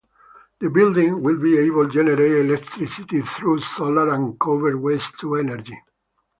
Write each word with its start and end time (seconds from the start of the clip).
The 0.59 0.67
building 0.71 1.21
will 1.21 1.37
be 1.39 1.59
able 1.59 1.87
generate 1.87 2.43
electricity 2.47 3.21
through 3.21 3.59
solar 3.61 4.11
and 4.15 4.39
convert 4.39 4.79
waste 4.81 5.19
to 5.19 5.35
energy. 5.35 5.77